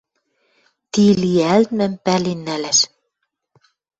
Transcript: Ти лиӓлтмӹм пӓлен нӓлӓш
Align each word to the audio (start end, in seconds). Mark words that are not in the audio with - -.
Ти 0.91 1.03
лиӓлтмӹм 1.21 1.93
пӓлен 2.03 2.39
нӓлӓш 2.47 2.79